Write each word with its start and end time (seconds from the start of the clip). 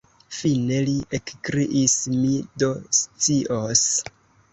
Fine, 0.35 0.77
li 0.85 0.93
ekkriis, 1.17 1.97
mi 2.21 2.31
do 2.63 2.71
scios. 3.01 3.85